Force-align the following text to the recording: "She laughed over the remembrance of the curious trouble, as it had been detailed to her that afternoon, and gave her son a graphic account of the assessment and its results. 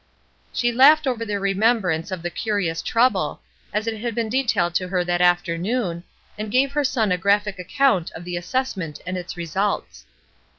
"She 0.51 0.71
laughed 0.71 1.05
over 1.05 1.23
the 1.23 1.39
remembrance 1.39 2.09
of 2.09 2.23
the 2.23 2.31
curious 2.31 2.81
trouble, 2.81 3.39
as 3.71 3.85
it 3.85 4.01
had 4.01 4.15
been 4.15 4.29
detailed 4.29 4.73
to 4.73 4.87
her 4.87 5.03
that 5.03 5.21
afternoon, 5.21 6.03
and 6.39 6.49
gave 6.49 6.71
her 6.71 6.83
son 6.83 7.11
a 7.11 7.19
graphic 7.19 7.59
account 7.59 8.09
of 8.15 8.23
the 8.25 8.35
assessment 8.35 8.99
and 9.05 9.15
its 9.15 9.37
results. 9.37 10.07